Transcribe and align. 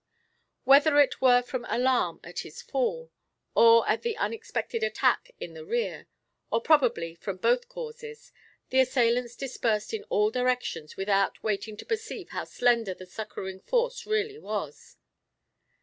Whether 0.63 0.97
it 0.99 1.21
were 1.21 1.43
from 1.43 1.63
alarm 1.69 2.21
at 2.23 2.39
his 2.39 2.63
fall, 2.63 3.11
or 3.53 3.87
at 3.87 4.01
the 4.01 4.17
unexpected 4.17 4.81
attack 4.81 5.29
in 5.39 5.53
the 5.53 5.63
rear, 5.63 6.07
or 6.51 6.59
probably 6.59 7.13
from 7.13 7.37
both 7.37 7.69
causes, 7.69 8.31
the 8.71 8.79
assailants 8.79 9.35
dispersed 9.35 9.93
in 9.93 10.03
all 10.05 10.31
directions 10.31 10.97
without 10.97 11.43
waiting 11.43 11.77
to 11.77 11.85
perceive 11.85 12.29
how 12.29 12.45
slender 12.45 12.95
the 12.95 13.05
succouring 13.05 13.59
force 13.59 14.07
really 14.07 14.39
was. 14.39 14.97